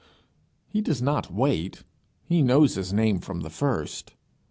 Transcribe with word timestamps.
He 0.67 0.81
does 0.81 0.99
not 0.99 1.31
wait; 1.31 1.83
he 2.25 2.41
knows 2.41 2.73
his 2.73 2.91
name 2.91 3.19
from 3.19 3.41
the 3.41 3.51
first. 3.51 4.15